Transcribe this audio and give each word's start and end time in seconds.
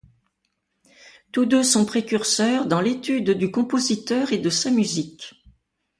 Tous 1.31 1.45
deux 1.45 1.61
sont 1.61 1.85
précurseurs 1.85 2.65
dans 2.65 2.81
l'étude 2.81 3.37
du 3.37 3.51
compositeur 3.51 4.33
et 4.33 4.39
de 4.39 4.49
sa 4.49 4.71
musique. 4.71 5.35